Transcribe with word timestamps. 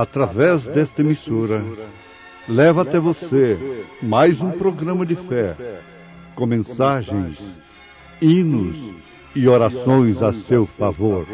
através 0.00 0.66
desta 0.66 1.02
emissora, 1.02 1.62
leva 2.48 2.82
até 2.82 2.98
você 2.98 3.84
mais 4.02 4.40
um 4.40 4.50
programa 4.50 5.04
de 5.04 5.14
fé, 5.14 5.54
com 6.34 6.46
mensagens, 6.46 7.38
hinos 8.20 8.76
e 9.36 9.46
orações 9.46 10.22
a 10.22 10.32
seu 10.32 10.64
favor. 10.64 11.26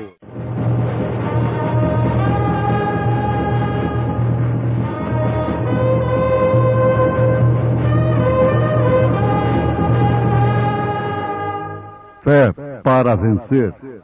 Fé 12.25 12.53
para 12.83 13.15
vencer. 13.15 13.96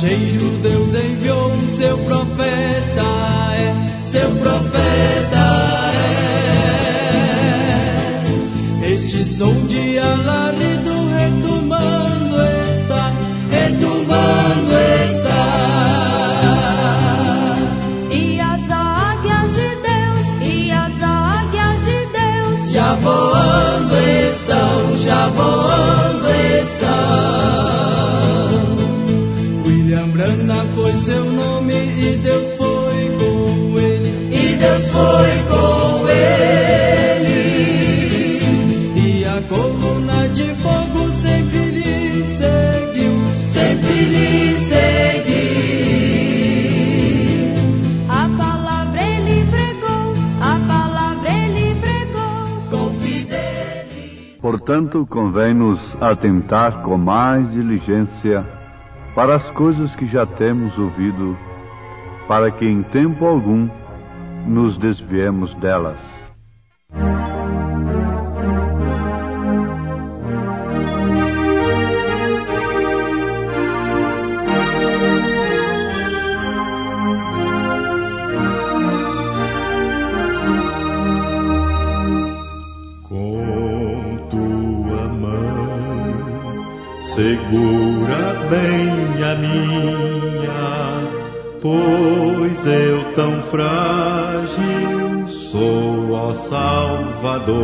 Mensageiro 0.00 0.47
Portanto, 54.40 55.06
convém-nos 55.10 55.96
atentar 56.00 56.82
com 56.82 56.96
mais 56.96 57.50
diligência 57.52 58.46
para 59.14 59.34
as 59.34 59.50
coisas 59.50 59.96
que 59.96 60.06
já 60.06 60.24
temos 60.24 60.78
ouvido, 60.78 61.36
para 62.28 62.50
que 62.50 62.64
em 62.64 62.82
tempo 62.84 63.26
algum 63.26 63.68
nos 64.46 64.78
desviemos 64.78 65.54
delas. 65.54 66.17
Segura 87.18 88.46
bem 88.48 88.94
a 89.24 89.34
minha, 89.34 90.62
pois 91.60 92.64
eu 92.64 93.12
tão 93.16 93.42
frágil 93.50 95.28
sou, 95.50 96.12
ó 96.12 96.32
Salvador, 96.32 97.56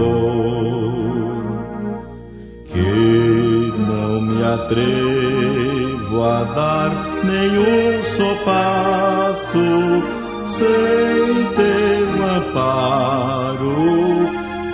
que 2.64 3.72
não 3.78 4.22
me 4.22 4.42
atrevo 4.42 6.24
a 6.24 6.42
dar 6.42 6.90
nenhum 7.22 8.02
só 8.02 8.34
passo 8.44 10.02
sem 10.46 11.44
teu 11.54 12.26
amparo 12.38 13.74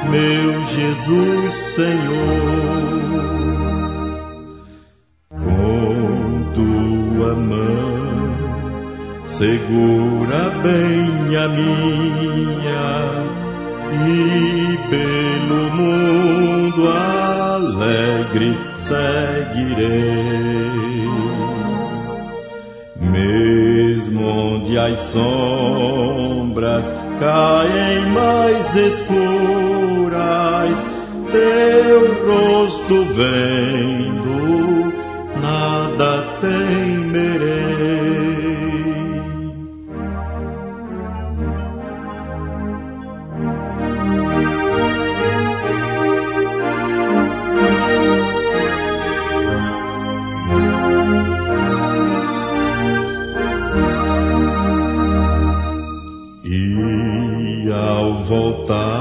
meu 0.09 0.65
Jesus 0.65 1.53
Senhor. 1.75 3.30
Segura 9.41 10.51
bem 10.63 11.35
a 11.35 11.49
minha 11.49 12.91
e 14.07 14.79
pelo 14.91 15.61
mundo 15.73 16.87
alegre 16.87 18.51
seguirei. 18.77 19.89
Mesmo 23.01 24.21
onde 24.29 24.77
as 24.77 24.99
sombras 24.99 26.93
caem 27.19 28.11
mais 28.13 28.77
escuras, 28.77 29.17
teu 31.33 32.27
rosto 32.27 33.07
vendo, 33.15 33.90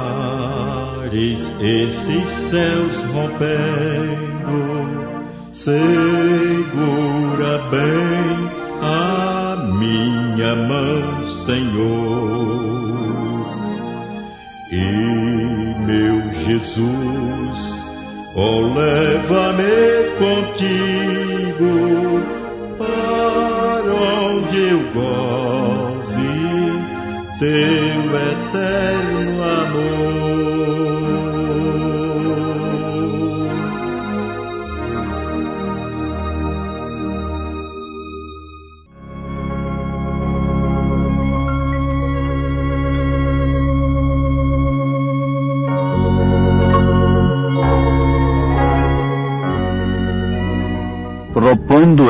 voltares 0.09 1.41
esses 1.59 2.29
céus 2.49 3.03
rompendo, 3.13 4.57
segura 5.53 6.31
bem 7.69 8.49
a 8.81 9.55
minha 9.79 10.55
mão, 10.55 11.27
Senhor. 11.45 12.89
E 14.71 14.85
meu 15.85 16.31
Jesus, 16.45 17.59
ó 18.35 18.61
leva-me 18.75 19.79
contigo 20.19 21.73
para 22.77 23.91
onde 23.93 24.57
eu 24.57 24.81
goze 24.93 26.31
teu 27.39 28.01
eterno 28.31 29.28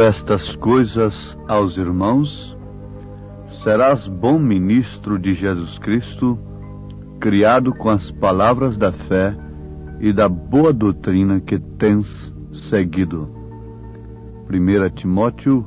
estas 0.10 0.56
coisas 0.56 1.38
aos 1.48 1.78
irmãos, 1.78 2.58
serás 3.64 4.08
bom 4.08 4.40
ministro 4.40 5.20
de 5.20 5.36
Jesus 5.36 5.78
Cristo, 5.78 6.36
criado 7.20 7.72
com 7.76 7.90
as 7.90 8.10
palavras 8.10 8.76
da 8.76 8.92
fé 8.92 9.38
e 10.00 10.12
da 10.12 10.28
boa 10.28 10.74
doutrina 10.74 11.40
que 11.40 11.60
tens 11.60 12.34
seguido. 12.52 13.30
1 14.50 14.90
Timóteo, 14.96 15.64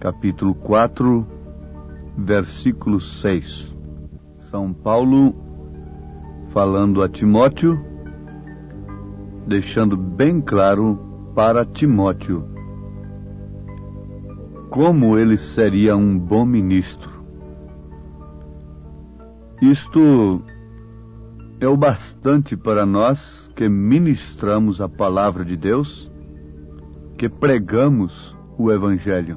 capítulo 0.00 0.54
4, 0.54 1.26
versículo 2.16 2.98
6. 2.98 3.76
São 4.50 4.72
Paulo 4.72 5.34
falando 6.54 7.02
a 7.02 7.08
Timóteo, 7.08 7.78
deixando 9.46 9.94
bem 9.94 10.40
claro 10.40 10.98
para 11.34 11.66
Timóteo 11.66 12.56
como 14.70 15.18
ele 15.18 15.36
seria 15.36 15.96
um 15.96 16.18
bom 16.18 16.44
ministro, 16.44 17.18
Isto 19.60 20.40
é 21.58 21.66
o 21.66 21.76
bastante 21.76 22.56
para 22.56 22.86
nós 22.86 23.50
que 23.56 23.68
ministramos 23.68 24.80
a 24.80 24.88
palavra 24.88 25.44
de 25.44 25.56
Deus, 25.56 26.08
que 27.16 27.28
pregamos 27.28 28.36
o 28.56 28.70
Evangelho. 28.70 29.36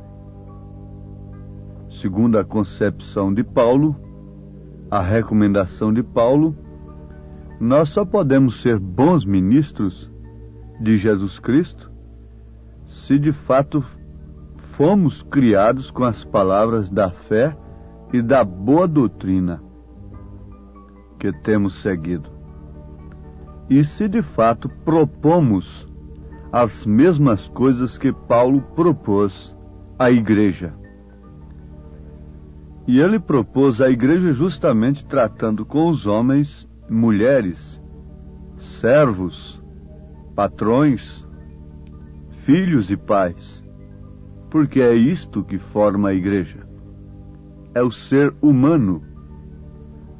Segundo 1.99 2.37
a 2.37 2.45
concepção 2.45 3.33
de 3.33 3.43
Paulo, 3.43 3.95
a 4.91 5.01
recomendação 5.01 5.91
de 5.91 6.03
Paulo, 6.03 6.55
nós 7.59 7.89
só 7.89 8.05
podemos 8.05 8.61
ser 8.61 8.77
bons 8.77 9.25
ministros 9.25 10.11
de 10.79 10.97
Jesus 10.97 11.39
Cristo 11.39 11.91
se 12.87 13.17
de 13.17 13.31
fato 13.31 13.83
fomos 14.81 15.21
criados 15.21 15.91
com 15.91 16.03
as 16.03 16.23
palavras 16.23 16.89
da 16.89 17.11
fé 17.11 17.55
e 18.11 18.19
da 18.19 18.43
boa 18.43 18.87
doutrina 18.87 19.61
que 21.19 21.31
temos 21.31 21.75
seguido. 21.83 22.31
E 23.69 23.83
se 23.85 24.07
de 24.07 24.23
fato 24.23 24.67
propomos 24.83 25.87
as 26.51 26.83
mesmas 26.83 27.47
coisas 27.49 27.95
que 27.95 28.11
Paulo 28.11 28.59
propôs 28.75 29.55
à 29.99 30.09
igreja. 30.09 30.73
E 32.87 32.99
ele 32.99 33.19
propôs 33.19 33.81
à 33.81 33.91
igreja 33.91 34.33
justamente 34.33 35.05
tratando 35.05 35.63
com 35.63 35.91
os 35.91 36.07
homens, 36.07 36.67
mulheres, 36.89 37.79
servos, 38.57 39.61
patrões, 40.35 41.23
filhos 42.31 42.89
e 42.89 42.97
pais, 42.97 43.63
porque 44.51 44.81
é 44.81 44.93
isto 44.93 45.43
que 45.43 45.57
forma 45.57 46.09
a 46.09 46.13
igreja. 46.13 46.59
É 47.73 47.81
o 47.81 47.89
ser 47.89 48.31
humano 48.39 49.01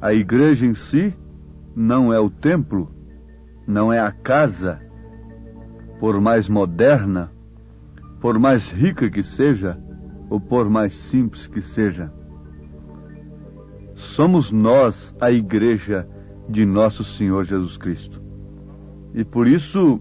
a 0.02 0.12
igreja 0.12 0.66
em 0.66 0.74
si 0.74 1.14
não 1.76 2.12
é 2.12 2.18
o 2.18 2.28
templo, 2.28 2.90
não 3.68 3.92
é 3.92 4.00
a 4.00 4.10
casa, 4.10 4.80
por 6.00 6.20
mais 6.20 6.48
moderna, 6.48 7.30
por 8.20 8.36
mais 8.36 8.68
rica 8.68 9.08
que 9.08 9.22
seja, 9.22 9.78
ou 10.28 10.40
por 10.40 10.68
mais 10.68 10.92
simples 10.92 11.46
que 11.46 11.62
seja. 11.62 12.12
Somos 13.94 14.50
nós 14.50 15.14
a 15.20 15.30
igreja 15.30 16.04
de 16.48 16.66
nosso 16.66 17.04
Senhor 17.04 17.44
Jesus 17.44 17.76
Cristo. 17.76 18.20
E 19.14 19.24
por 19.24 19.46
isso, 19.46 20.00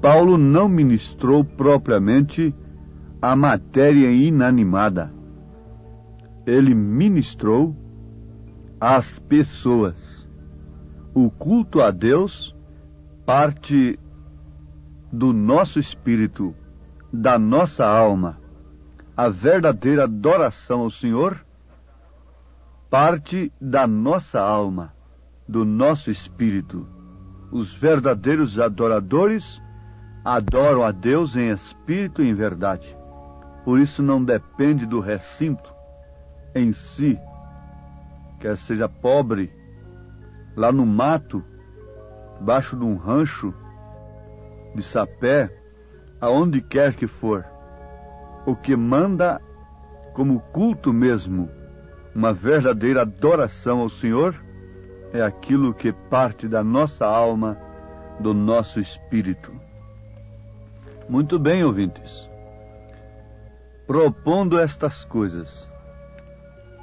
Paulo 0.00 0.38
não 0.38 0.66
ministrou 0.66 1.44
propriamente 1.44 2.54
a 3.22 3.36
matéria 3.36 4.10
inanimada. 4.10 5.12
Ele 6.44 6.74
ministrou 6.74 7.76
às 8.80 9.20
pessoas. 9.20 10.28
O 11.14 11.30
culto 11.30 11.80
a 11.80 11.92
Deus 11.92 12.52
parte 13.24 13.96
do 15.12 15.32
nosso 15.32 15.78
espírito, 15.78 16.52
da 17.12 17.38
nossa 17.38 17.86
alma. 17.86 18.40
A 19.16 19.28
verdadeira 19.28 20.04
adoração 20.04 20.80
ao 20.80 20.90
Senhor 20.90 21.46
parte 22.90 23.52
da 23.60 23.86
nossa 23.86 24.40
alma, 24.40 24.92
do 25.46 25.64
nosso 25.64 26.10
espírito. 26.10 26.88
Os 27.52 27.72
verdadeiros 27.72 28.58
adoradores 28.58 29.62
adoram 30.24 30.82
a 30.82 30.90
Deus 30.90 31.36
em 31.36 31.50
espírito 31.50 32.22
e 32.22 32.28
em 32.28 32.34
verdade. 32.34 33.01
Por 33.64 33.78
isso 33.78 34.02
não 34.02 34.22
depende 34.22 34.86
do 34.86 35.00
recinto 35.00 35.72
em 36.54 36.72
si, 36.72 37.18
quer 38.40 38.56
seja 38.58 38.88
pobre, 38.88 39.52
lá 40.56 40.72
no 40.72 40.84
mato, 40.84 41.44
debaixo 42.38 42.76
de 42.76 42.84
um 42.84 42.96
rancho 42.96 43.54
de 44.74 44.82
sapé, 44.82 45.50
aonde 46.20 46.60
quer 46.60 46.94
que 46.94 47.06
for, 47.06 47.44
o 48.44 48.56
que 48.56 48.74
manda 48.76 49.40
como 50.12 50.40
culto 50.40 50.92
mesmo, 50.92 51.48
uma 52.14 52.32
verdadeira 52.32 53.02
adoração 53.02 53.80
ao 53.80 53.88
Senhor, 53.88 54.34
é 55.12 55.22
aquilo 55.22 55.72
que 55.72 55.92
parte 55.92 56.48
da 56.48 56.62
nossa 56.64 57.06
alma, 57.06 57.56
do 58.18 58.34
nosso 58.34 58.80
espírito. 58.80 59.52
Muito 61.08 61.38
bem, 61.38 61.64
ouvintes. 61.64 62.31
Propondo 63.86 64.58
estas 64.58 65.04
coisas, 65.04 65.68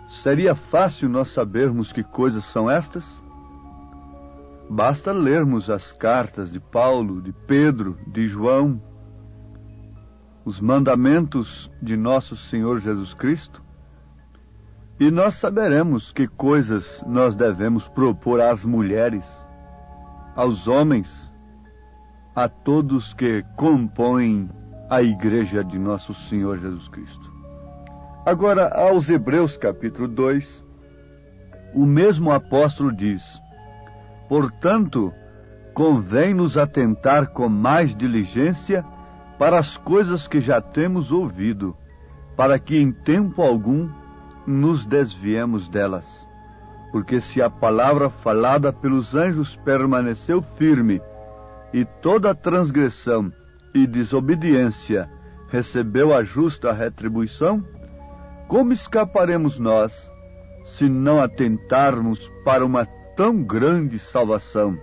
Seria 0.09 0.55
fácil 0.55 1.07
nós 1.07 1.29
sabermos 1.29 1.93
que 1.93 2.03
coisas 2.03 2.43
são 2.45 2.69
estas? 2.69 3.07
Basta 4.67 5.11
lermos 5.11 5.69
as 5.69 5.93
cartas 5.93 6.51
de 6.51 6.59
Paulo, 6.59 7.21
de 7.21 7.31
Pedro, 7.31 7.95
de 8.07 8.27
João, 8.27 8.81
os 10.43 10.59
mandamentos 10.59 11.71
de 11.79 11.95
nosso 11.95 12.35
Senhor 12.35 12.79
Jesus 12.79 13.13
Cristo, 13.13 13.63
e 14.99 15.11
nós 15.11 15.35
saberemos 15.35 16.11
que 16.11 16.27
coisas 16.27 17.03
nós 17.07 17.35
devemos 17.35 17.87
propor 17.87 18.41
às 18.41 18.65
mulheres, 18.65 19.25
aos 20.35 20.67
homens, 20.67 21.31
a 22.35 22.49
todos 22.49 23.13
que 23.13 23.45
compõem 23.55 24.49
a 24.89 25.03
igreja 25.03 25.63
de 25.63 25.77
nosso 25.77 26.15
Senhor 26.15 26.57
Jesus 26.57 26.87
Cristo. 26.87 27.31
Agora, 28.25 28.69
aos 28.69 29.07
Hebreus 29.07 29.55
capítulo 29.55 30.07
2, 30.07 30.65
o 31.75 31.85
mesmo 31.85 32.31
apóstolo 32.31 32.91
diz: 32.91 33.23
Portanto, 34.27 35.13
convém-nos 35.75 36.57
atentar 36.57 37.27
com 37.27 37.47
mais 37.47 37.95
diligência 37.95 38.83
para 39.37 39.59
as 39.59 39.77
coisas 39.77 40.27
que 40.27 40.39
já 40.39 40.59
temos 40.59 41.11
ouvido, 41.11 41.77
para 42.35 42.57
que 42.57 42.77
em 42.77 42.91
tempo 42.91 43.43
algum 43.43 43.87
nos 44.45 44.85
desviemos 44.85 45.69
delas. 45.69 46.27
Porque 46.91 47.21
se 47.21 47.39
a 47.39 47.49
palavra 47.49 48.09
falada 48.09 48.73
pelos 48.73 49.13
anjos 49.13 49.55
permaneceu 49.57 50.41
firme, 50.57 50.99
e 51.71 51.85
toda 51.85 52.33
transgressão 52.33 53.31
e 53.73 53.85
desobediência 53.85 55.09
recebeu 55.47 56.13
a 56.13 56.23
justa 56.23 56.71
retribuição, 56.71 57.63
como 58.47 58.71
escaparemos 58.73 59.59
nós 59.59 60.11
se 60.65 60.87
não 60.87 61.19
atentarmos 61.19 62.31
para 62.43 62.65
uma 62.65 62.85
tão 63.15 63.43
grande 63.43 63.99
salvação, 63.99 64.77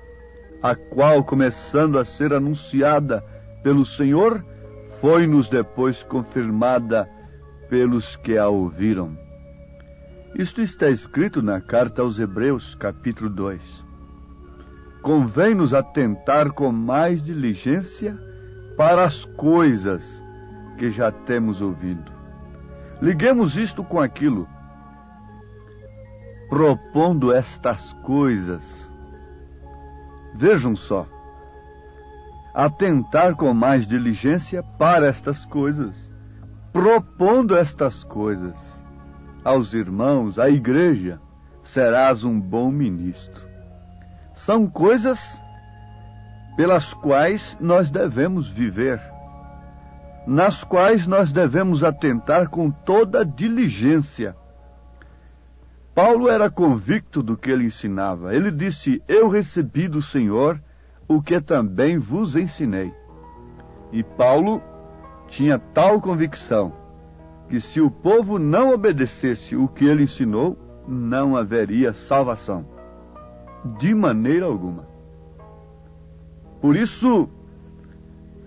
a 0.63 0.75
qual, 0.75 1.23
começando 1.23 1.99
a 1.99 2.05
ser 2.05 2.33
anunciada 2.33 3.25
pelo 3.63 3.87
Senhor, 3.87 4.45
foi-nos 5.01 5.49
depois 5.49 6.03
confirmada 6.03 7.09
pelos 7.69 8.17
que 8.17 8.37
a 8.37 8.49
ouviram? 8.49 9.17
Isto 10.35 10.61
está 10.61 10.91
escrito 10.91 11.41
na 11.41 11.61
carta 11.61 12.03
aos 12.03 12.19
Hebreus, 12.19 12.75
capítulo 12.75 13.31
2. 13.31 13.61
Convém-nos 15.03 15.73
atentar 15.73 16.53
com 16.53 16.71
mais 16.73 17.23
diligência 17.23 18.19
para 18.77 19.05
as 19.05 19.25
coisas 19.25 20.23
que 20.77 20.91
já 20.91 21.11
temos 21.11 21.63
ouvido 21.63 22.17
Liguemos 23.01 23.57
isto 23.57 23.85
com 23.85 24.01
aquilo. 24.01 24.49
Propondo 26.49 27.33
estas 27.33 27.93
coisas. 28.05 28.91
Vejam 30.35 30.75
só. 30.75 31.07
Atentar 32.55 33.35
com 33.37 33.53
mais 33.53 33.87
diligência 33.87 34.63
para 34.63 35.09
estas 35.09 35.45
coisas. 35.45 36.11
Propondo 36.73 37.57
estas 37.57 38.03
coisas 38.05 38.59
aos 39.45 39.75
irmãos, 39.75 40.39
à 40.39 40.49
igreja, 40.49 41.21
serás 41.63 42.25
um 42.25 42.41
bom 42.41 42.71
ministro. 42.71 43.45
São 44.35 44.67
coisas 44.67 45.41
pelas 46.57 46.95
quais 46.95 47.57
nós 47.61 47.91
devemos 47.91 48.49
viver 48.49 49.01
nas 50.27 50.65
quais 50.65 51.07
nós 51.07 51.33
devemos 51.33 51.85
atentar 51.85 52.49
com 52.49 52.69
toda 52.71 53.25
diligência. 53.25 54.37
Paulo 55.95 56.29
era 56.29 56.51
convicto 56.51 57.23
do 57.23 57.37
que 57.37 57.51
ele 57.51 57.67
ensinava. 57.67 58.35
Ele 58.35 58.51
disse: 58.51 59.01
Eu 59.07 59.29
recebi 59.29 59.87
do 59.87 60.03
Senhor 60.03 60.61
o 61.07 61.23
que 61.23 61.41
também 61.41 61.97
vos 61.97 62.35
ensinei. 62.35 62.93
E 63.93 64.03
Paulo 64.03 64.61
tinha 65.29 65.59
tal 65.59 66.01
convicção 66.01 66.73
que 67.49 67.61
se 67.61 67.81
o 67.81 67.89
povo 67.89 68.39
não 68.39 68.75
obedecesse 68.75 69.55
o 69.55 69.69
que 69.69 69.85
ele 69.85 70.03
ensinou, 70.03 70.59
não 70.89 71.37
haveria 71.37 71.95
salvação. 71.95 72.67
De 73.79 73.95
maneira 73.95 74.47
alguma. 74.47 74.96
Por 76.67 76.75
isso, 76.75 77.29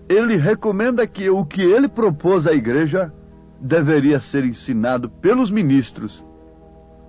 ele 0.06 0.36
recomenda 0.36 1.06
que 1.06 1.30
o 1.30 1.42
que 1.42 1.62
ele 1.62 1.88
propôs 1.88 2.46
à 2.46 2.52
igreja 2.52 3.10
deveria 3.58 4.20
ser 4.20 4.44
ensinado 4.44 5.08
pelos 5.08 5.50
ministros, 5.50 6.22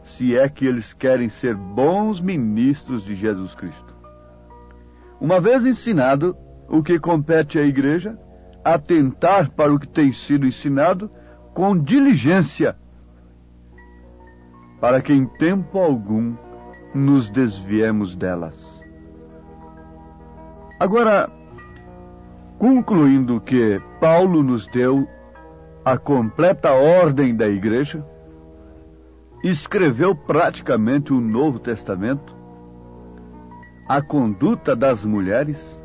se 0.06 0.38
é 0.38 0.48
que 0.48 0.66
eles 0.66 0.94
querem 0.94 1.28
ser 1.28 1.54
bons 1.54 2.22
ministros 2.22 3.04
de 3.04 3.14
Jesus 3.14 3.54
Cristo. 3.54 3.94
Uma 5.20 5.42
vez 5.42 5.66
ensinado 5.66 6.34
o 6.70 6.82
que 6.82 6.98
compete 6.98 7.60
à 7.60 7.64
igreja, 7.64 8.18
atentar 8.64 9.52
para 9.52 9.74
o 9.74 9.78
que 9.78 9.90
tem 9.90 10.14
sido 10.14 10.48
ensinado 10.48 11.12
com 11.54 11.78
diligência, 11.78 12.78
para 14.80 15.02
que 15.02 15.12
em 15.12 15.26
tempo 15.26 15.78
algum 15.78 16.38
nos 16.96 17.30
desviemos 17.30 18.16
delas. 18.16 18.71
Agora, 20.82 21.30
concluindo 22.58 23.40
que 23.40 23.80
Paulo 24.00 24.42
nos 24.42 24.66
deu 24.66 25.08
a 25.86 25.96
completa 25.96 26.72
ordem 26.72 27.36
da 27.36 27.48
igreja, 27.48 28.04
escreveu 29.44 30.16
praticamente 30.16 31.14
o 31.14 31.22
Novo 31.22 31.60
Testamento, 31.60 32.36
a 33.88 34.02
conduta 34.02 34.76
das 34.76 35.06
mulheres, 35.06 35.80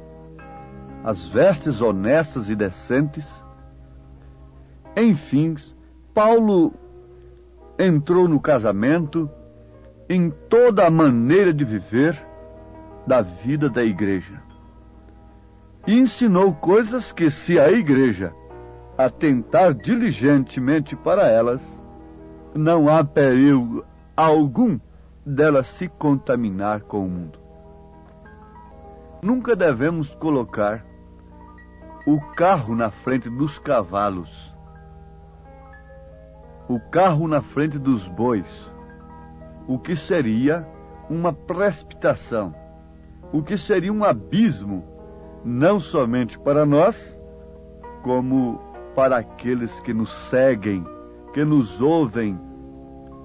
as 1.05 1.29
vestes 1.29 1.83
honestas 1.83 2.49
e 2.49 2.57
decentes. 2.57 3.45
Enfim, 4.97 5.57
Paulo 6.15 6.73
entrou 7.79 8.27
no 8.27 8.41
casamento, 8.41 9.29
em 10.09 10.31
toda 10.49 10.87
a 10.87 10.91
maneira 10.91 11.53
de 11.53 11.67
viver 11.67 12.19
da 13.07 13.21
vida 13.21 13.69
da 13.69 13.85
igreja. 13.85 14.46
E 15.87 15.99
ensinou 15.99 16.53
coisas 16.53 17.13
que, 17.13 17.31
se 17.31 17.61
a 17.61 17.71
igreja 17.71 18.35
atentar 18.99 19.73
diligentemente 19.75 20.97
para 20.97 21.29
elas, 21.29 21.83
não 22.55 22.89
há 22.89 23.05
perigo 23.05 23.85
algum 24.17 24.81
dela 25.25 25.63
se 25.63 25.89
contaminar 25.89 26.81
com 26.81 27.05
o 27.05 27.09
mundo. 27.09 27.39
Nunca 29.23 29.55
devemos 29.55 30.15
colocar 30.15 30.85
o 32.07 32.21
carro 32.35 32.75
na 32.75 32.91
frente 32.91 33.29
dos 33.29 33.59
cavalos, 33.59 34.55
o 36.69 36.81
carro 36.81 37.29
na 37.29 37.43
frente 37.43 37.79
dos 37.79 38.09
bois, 38.09 38.71
o 39.69 39.79
que 39.79 39.97
seria 39.97 40.67
uma 41.11 41.33
precipitação, 41.33 42.55
o 43.33 43.43
que 43.43 43.59
seria 43.59 43.93
um 43.93 44.05
abismo, 44.05 44.85
não 45.47 45.79
somente 45.79 46.37
para 46.37 46.67
nós, 46.67 47.17
como 48.03 48.61
para 48.97 49.19
aqueles 49.19 49.79
que 49.79 49.95
nos 49.95 50.13
seguem, 50.13 50.85
que 51.33 51.45
nos 51.45 51.81
ouvem, 51.81 52.37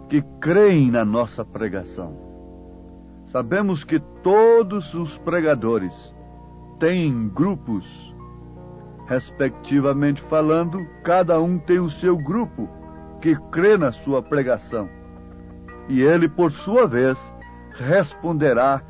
que 0.08 0.22
creem 0.40 0.92
na 0.92 1.04
nossa 1.04 1.44
pregação. 1.44 2.16
Sabemos 3.26 3.84
que 3.84 4.00
todos 4.22 4.94
os 4.94 5.18
pregadores 5.18 6.14
têm 6.80 7.28
grupos, 7.28 8.16
respectivamente 9.08 10.22
falando, 10.22 10.86
cada 11.04 11.42
um 11.42 11.58
tem 11.58 11.80
o 11.80 11.90
seu 11.90 12.16
grupo 12.16 12.70
que 13.20 13.36
crê 13.50 13.78
na 13.78 13.92
sua 13.92 14.22
pregação. 14.22 14.88
E 15.90 16.02
ele, 16.02 16.30
por 16.30 16.52
sua 16.52 16.86
vez, 16.86 17.34
responderá 17.72 18.84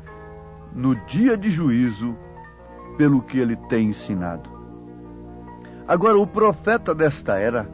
no 0.74 0.94
dia 1.06 1.34
de 1.34 1.48
juízo 1.50 2.14
pelo 2.96 3.22
que 3.22 3.38
ele 3.38 3.56
tem 3.56 3.88
ensinado. 3.88 4.50
Agora, 5.86 6.18
o 6.18 6.26
profeta 6.26 6.94
desta 6.94 7.38
era 7.38 7.68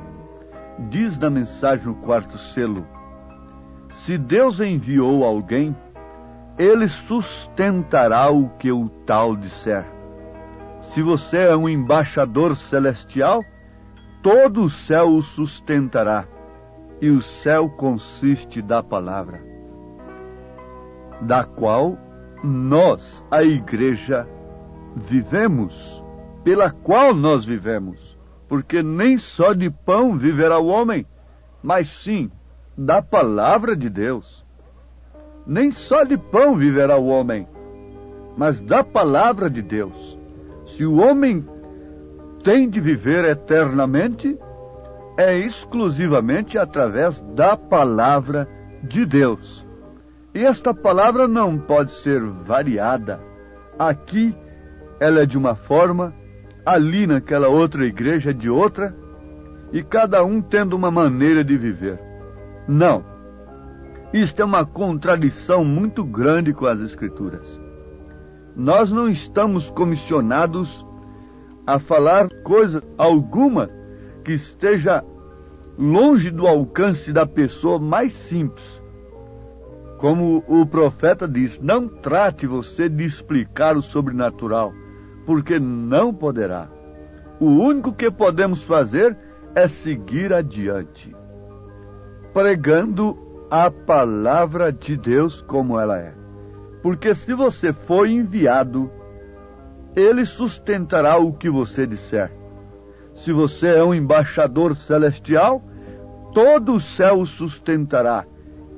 diz 0.79 1.19
na 1.19 1.29
mensagem 1.29 1.87
no 1.87 1.95
quarto 1.97 2.39
selo: 2.39 2.87
Se 3.91 4.17
Deus 4.17 4.61
enviou 4.61 5.25
alguém, 5.25 5.77
ele 6.59 6.89
sustentará 6.89 8.31
o 8.31 8.49
que 8.59 8.73
o 8.73 8.89
tal 8.89 9.37
disser. 9.37 9.85
Se 10.81 11.03
você 11.03 11.49
é 11.49 11.57
um 11.57 11.69
embaixador 11.69 12.57
celestial, 12.57 13.45
todo 14.23 14.63
o 14.63 14.71
céu 14.71 15.09
o 15.09 15.23
sustentará, 15.23 16.25
e 17.01 17.11
o 17.11 17.23
céu 17.23 17.69
consiste 17.69 18.61
da 18.61 18.83
palavra, 18.83 19.41
da 21.21 21.45
qual 21.45 21.97
nós, 22.43 23.25
a 23.31 23.43
igreja, 23.43 24.27
vivemos 24.99 26.03
pela 26.45 26.71
qual 26.71 27.15
nós 27.15 27.45
vivemos. 27.45 28.17
Porque 28.49 28.83
nem 28.83 29.19
só 29.19 29.53
de 29.53 29.71
pão 29.71 30.17
viverá 30.17 30.59
o 30.59 30.67
homem, 30.67 31.07
mas 31.63 31.89
sim 31.89 32.31
da 32.77 33.03
palavra 33.03 33.77
de 33.77 33.91
Deus. 33.91 34.45
Nem 35.47 35.73
só 35.73 36.05
de 36.05 36.17
pão 36.17 36.57
viverá 36.57 36.97
o 36.97 37.07
homem, 37.09 37.47
mas 38.37 38.61
da 38.61 38.85
palavra 38.85 39.51
de 39.51 39.61
Deus. 39.61 40.19
Se 40.67 40.85
o 40.85 40.99
homem 41.01 41.47
tem 42.43 42.69
de 42.69 42.81
viver 42.81 43.25
eternamente, 43.25 44.39
é 45.17 45.37
exclusivamente 45.37 46.57
através 46.57 47.21
da 47.35 47.57
palavra 47.57 48.49
de 48.83 49.05
Deus. 49.05 49.67
E 50.33 50.45
esta 50.45 50.73
palavra 50.73 51.27
não 51.27 51.59
pode 51.59 51.93
ser 51.93 52.23
variada. 52.23 53.21
Aqui 53.79 54.35
ela 55.01 55.21
é 55.21 55.27
de 55.27 55.39
uma 55.39 55.55
forma, 55.55 56.13
ali 56.67 57.07
naquela 57.07 57.49
outra 57.49 57.87
igreja 57.87 58.35
de 58.35 58.51
outra, 58.51 58.95
e 59.73 59.83
cada 59.83 60.25
um 60.25 60.41
tendo 60.41 60.75
uma 60.75 60.91
maneira 60.91 61.45
de 61.45 61.57
viver. 61.57 62.01
Não. 62.67 63.05
Isto 64.13 64.43
é 64.43 64.45
uma 64.45 64.65
contradição 64.65 65.65
muito 65.65 66.05
grande 66.05 66.53
com 66.53 66.67
as 66.67 66.81
Escrituras. 66.81 67.47
Nós 68.57 68.91
não 68.91 69.09
estamos 69.09 69.71
comissionados 69.71 70.85
a 71.67 71.79
falar 71.79 72.29
coisa 72.43 72.83
alguma 72.97 73.71
que 74.25 74.33
esteja 74.33 75.05
longe 75.79 76.31
do 76.31 76.47
alcance 76.47 77.13
da 77.13 77.25
pessoa 77.25 77.79
mais 77.79 78.13
simples. 78.15 78.67
Como 79.99 80.43
o 80.49 80.67
profeta 80.67 81.29
diz, 81.29 81.61
não 81.61 81.87
trate 81.87 82.47
você 82.47 82.89
de 82.89 83.05
explicar 83.05 83.77
o 83.77 83.83
sobrenatural 83.83 84.73
porque 85.29 85.61
não 85.61 86.11
poderá. 86.11 86.69
O 87.39 87.45
único 87.45 87.93
que 87.93 88.11
podemos 88.11 88.63
fazer 88.63 89.15
é 89.55 89.69
seguir 89.69 90.33
adiante, 90.33 91.15
pregando 92.33 93.45
a 93.51 93.71
palavra 93.71 94.73
de 94.73 94.97
Deus 94.97 95.43
como 95.43 95.79
ela 95.79 95.99
é. 95.99 96.15
Porque 96.83 97.15
se 97.15 97.35
você 97.35 97.75
foi 97.75 98.13
enviado, 98.13 98.91
ele 99.95 100.25
sustentará 100.25 101.19
o 101.19 101.35
que 101.35 101.51
você 101.51 101.87
disser. 101.87 102.33
Se 103.15 103.31
você 103.31 103.77
é 103.77 103.85
um 103.85 103.93
embaixador 103.93 104.75
celestial, 104.77 105.63
todo 106.33 106.73
o 106.73 106.81
céu 106.81 107.19
o 107.19 107.27
sustentará, 107.27 108.25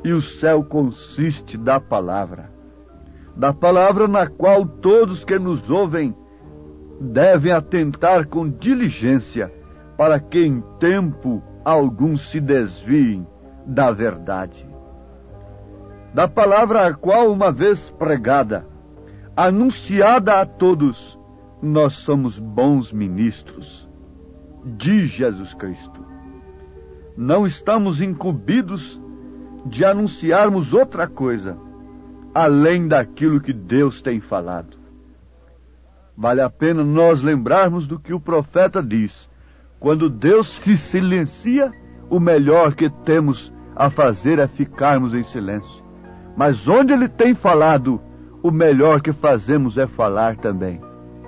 e 0.03 0.13
o 0.13 0.21
céu 0.21 0.65
consiste 0.65 1.57
da 1.57 1.79
palavra. 1.79 2.51
Da 3.37 3.53
palavra 3.53 4.09
na 4.09 4.27
qual 4.27 4.67
todos 4.67 5.25
que 5.25 5.39
nos 5.39 5.71
ouvem 5.71 6.13
devem 7.01 7.51
atentar 7.51 8.27
com 8.27 8.49
diligência 8.49 9.51
para 9.97 10.21
que 10.21 10.45
em 10.45 10.61
tempo 10.79 11.43
algum 11.65 12.17
se 12.17 12.41
desviem 12.41 13.27
da 13.65 13.91
verdade. 13.91 14.69
Da 16.13 16.29
palavra 16.29 16.87
a 16.87 16.95
qual, 16.95 17.33
uma 17.33 17.51
vez 17.51 17.91
pregada, 17.91 18.67
anunciada 19.37 20.41
a 20.41 20.45
todos, 20.47 21.19
nós 21.63 21.95
somos 21.95 22.39
bons 22.39 22.93
ministros 22.93 23.89
de 24.65 25.07
Jesus 25.07 25.55
Cristo. 25.55 26.05
Não 27.17 27.47
estamos 27.47 28.01
incumbidos 28.03 29.01
de 29.65 29.85
anunciarmos 29.85 30.73
outra 30.73 31.07
coisa, 31.07 31.57
além 32.35 32.89
daquilo 32.89 33.41
que 33.41 33.53
Deus 33.53 34.03
tem 34.03 34.21
falado. 34.21 34.80
Vale 36.21 36.43
a 36.43 36.51
pena 36.51 36.85
nós 36.85 37.23
lembrarmos 37.23 37.87
do 37.87 37.99
que 37.99 38.13
o 38.13 38.21
profeta 38.21 38.83
diz. 38.83 39.27
Quando 39.79 40.11
Deus 40.11 40.49
se 40.49 40.77
silencia, 40.77 41.73
o 42.11 42.21
melhor 42.21 42.75
que 42.75 42.91
temos 42.91 43.51
a 43.75 43.89
fazer 43.89 44.39
é 44.39 44.47
ficarmos 44.47 45.15
em 45.15 45.23
silêncio. 45.23 45.83
Mas 46.37 46.69
onde 46.69 46.93
ele 46.93 47.09
tem 47.09 47.35
falado, 47.35 47.99
o 48.43 48.51
melhor 48.51 49.01
que 49.01 49.13
fazemos 49.13 49.79
é 49.79 49.87
falar 49.87 50.37
também 50.37 50.79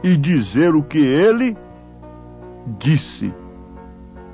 e 0.03 0.15
dizer 0.15 0.75
o 0.75 0.83
que 0.83 0.99
ele 0.99 1.57
disse. 2.79 3.33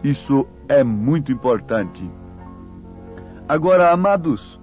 Isso 0.03 0.45
é 0.69 0.83
muito 0.83 1.31
importante. 1.31 2.11
Agora, 3.49 3.93
amados, 3.93 4.59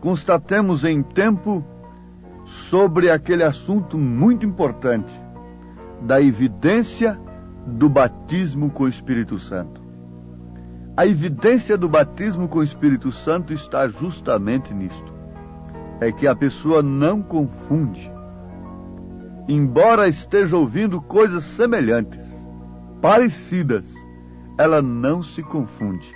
constatemos 0.00 0.84
em 0.84 1.02
tempo 1.02 1.64
sobre 2.50 3.08
aquele 3.08 3.44
assunto 3.44 3.96
muito 3.96 4.44
importante 4.44 5.12
da 6.02 6.20
evidência 6.20 7.16
do 7.64 7.88
batismo 7.88 8.70
com 8.70 8.84
o 8.84 8.88
Espírito 8.88 9.38
Santo. 9.38 9.80
A 10.96 11.06
evidência 11.06 11.78
do 11.78 11.88
batismo 11.88 12.48
com 12.48 12.58
o 12.58 12.64
Espírito 12.64 13.12
Santo 13.12 13.52
está 13.52 13.88
justamente 13.88 14.74
nisto. 14.74 15.14
É 16.00 16.10
que 16.10 16.26
a 16.26 16.34
pessoa 16.34 16.82
não 16.82 17.22
confunde. 17.22 18.10
Embora 19.48 20.08
esteja 20.08 20.56
ouvindo 20.56 21.00
coisas 21.00 21.44
semelhantes, 21.44 22.26
parecidas, 23.00 23.84
ela 24.58 24.82
não 24.82 25.22
se 25.22 25.40
confunde. 25.42 26.12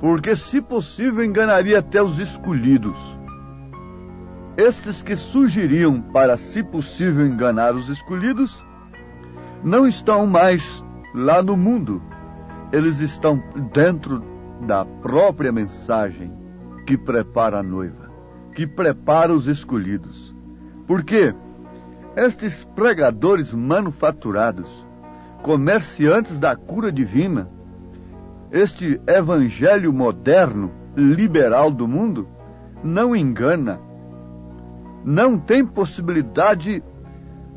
Porque, 0.00 0.36
se 0.36 0.60
possível, 0.60 1.24
enganaria 1.24 1.78
até 1.78 2.02
os 2.02 2.18
escolhidos. 2.18 2.98
Estes 4.56 5.02
que 5.02 5.16
surgiriam 5.16 6.00
para, 6.00 6.36
se 6.36 6.62
possível, 6.62 7.26
enganar 7.26 7.74
os 7.74 7.88
escolhidos, 7.88 8.62
não 9.64 9.86
estão 9.86 10.26
mais 10.26 10.84
lá 11.12 11.42
no 11.42 11.56
mundo. 11.56 12.00
Eles 12.70 13.00
estão 13.00 13.42
dentro 13.72 14.22
da 14.60 14.84
própria 14.84 15.50
mensagem 15.50 16.32
que 16.86 16.96
prepara 16.96 17.58
a 17.58 17.62
noiva, 17.62 18.10
que 18.54 18.64
prepara 18.64 19.32
os 19.32 19.48
escolhidos. 19.48 20.32
Porque 20.86 21.34
estes 22.14 22.62
pregadores 22.76 23.52
manufaturados, 23.52 24.68
comerciantes 25.42 26.38
da 26.38 26.54
cura 26.54 26.92
divina, 26.92 27.50
este 28.52 29.00
evangelho 29.04 29.92
moderno, 29.92 30.70
liberal 30.94 31.72
do 31.72 31.88
mundo, 31.88 32.28
não 32.84 33.16
engana, 33.16 33.80
não 35.04 35.38
tem 35.38 35.64
possibilidade 35.64 36.82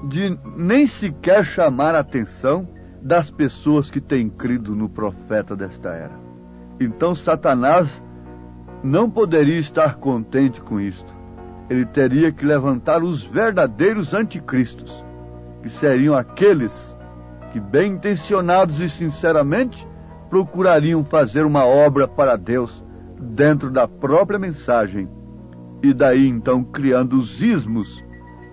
de 0.09 0.37
nem 0.55 0.85
sequer 0.85 1.43
chamar 1.43 1.95
a 1.95 1.99
atenção 1.99 2.67
das 3.01 3.31
pessoas 3.31 3.89
que 3.89 4.01
têm 4.01 4.29
crido 4.29 4.75
no 4.75 4.89
profeta 4.89 5.55
desta 5.55 5.89
era. 5.89 6.19
Então 6.79 7.15
Satanás 7.15 8.03
não 8.83 9.09
poderia 9.09 9.59
estar 9.59 9.95
contente 9.95 10.61
com 10.61 10.79
isto. 10.79 11.15
Ele 11.69 11.85
teria 11.85 12.31
que 12.31 12.45
levantar 12.45 13.03
os 13.03 13.23
verdadeiros 13.23 14.13
anticristos, 14.13 15.03
que 15.61 15.69
seriam 15.69 16.15
aqueles 16.15 16.95
que, 17.51 17.59
bem 17.59 17.93
intencionados 17.93 18.79
e 18.79 18.89
sinceramente, 18.89 19.87
procurariam 20.29 21.03
fazer 21.03 21.45
uma 21.45 21.65
obra 21.65 22.07
para 22.07 22.35
Deus 22.35 22.83
dentro 23.19 23.71
da 23.71 23.87
própria 23.87 24.37
mensagem, 24.37 25.09
e 25.81 25.93
daí 25.93 26.27
então 26.27 26.63
criando 26.63 27.17
os 27.17 27.41
ismos 27.41 28.03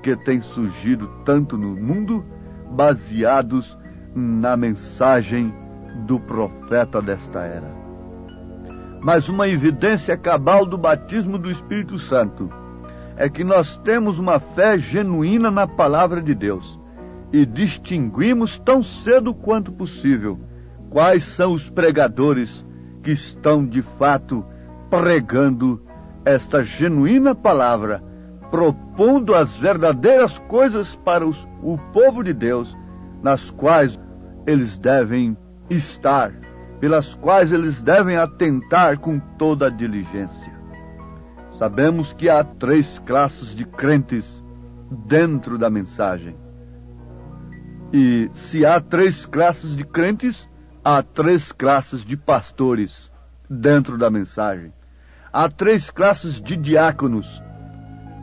que 0.03 0.17
têm 0.17 0.41
surgido 0.41 1.09
tanto 1.25 1.57
no 1.57 1.75
mundo, 1.75 2.25
baseados 2.71 3.77
na 4.15 4.57
mensagem 4.57 5.55
do 6.07 6.21
profeta 6.21 7.01
desta 7.01 7.41
era. 7.41 7.73
Mas 9.01 9.29
uma 9.29 9.49
evidência 9.49 10.17
cabal 10.17 10.67
do 10.67 10.77
batismo 10.79 11.39
do 11.39 11.51
Espírito 11.51 11.99
Santo 11.99 12.51
é 13.17 13.29
que 13.29 13.45
nós 13.45 13.77
temos 13.79 14.19
uma 14.19 14.39
fé 14.41 14.79
genuína 14.79 15.51
na 15.51 15.67
palavra 15.67 16.21
de 16.21 16.35
Deus 16.35 16.79
e 17.33 17.45
distinguimos 17.45 18.59
tão 18.59 18.83
cedo 18.83 19.35
quanto 19.35 19.73
possível 19.73 20.39
quais 20.91 21.25
são 21.25 21.53
os 21.53 21.69
pregadores 21.69 22.65
que 23.03 23.11
estão 23.11 23.67
de 23.67 23.83
fato 23.83 24.45
pregando 24.89 25.84
esta 26.25 26.63
genuína 26.63 27.35
palavra 27.35 28.03
propondo 28.51 29.35
as 29.35 29.53
verdadeiras 29.57 30.39
coisas 30.39 30.95
para 30.95 31.27
os, 31.27 31.37
o 31.61 31.77
povo 31.93 32.23
de 32.23 32.33
Deus, 32.33 32.77
nas 33.23 33.51
quais 33.51 33.99
eles 34.47 34.79
devem 34.79 35.37
estar, 35.69 36.33
pelas 36.79 37.15
quais 37.17 37.51
eles 37.51 37.83
devem 37.83 38.17
atentar 38.17 38.99
com 39.01 39.19
toda 39.19 39.67
a 39.67 39.71
diligência. 39.71 40.53
Sabemos 41.59 42.13
que 42.13 42.29
há 42.29 42.45
três 42.45 42.99
classes 43.01 43.49
de 43.55 43.65
crentes 43.65 44.41
dentro 44.89 45.59
da 45.59 45.69
mensagem. 45.69 46.37
E 47.93 48.31
se 48.35 48.65
há 48.65 48.81
três 48.81 49.27
classes 49.27 49.75
de 49.75 49.85
crentes, 49.85 50.49
há 50.85 51.03
três 51.03 51.51
classes 51.51 52.05
de 52.05 52.17
pastores 52.17 53.11
dentro 53.49 53.97
da 53.99 54.11
mensagem. 54.11 54.73
Há 55.35 55.51
três 55.51 55.91
classes 55.91 56.41
de 56.41 56.57
diáconos 56.57 57.43